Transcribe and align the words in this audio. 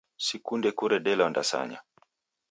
Sikunde 0.25 0.69
kuredelwa 0.77 1.27
ndasanya. 1.31 1.79